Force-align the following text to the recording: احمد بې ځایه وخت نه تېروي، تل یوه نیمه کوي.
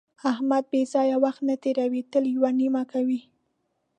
احمد 0.31 0.63
بې 0.71 0.81
ځایه 0.93 1.17
وخت 1.23 1.41
نه 1.49 1.55
تېروي، 1.63 2.01
تل 2.11 2.23
یوه 2.35 2.51
نیمه 2.59 2.83
کوي. 2.91 3.21